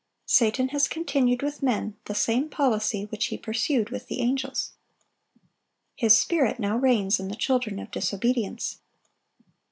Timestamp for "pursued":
3.37-3.91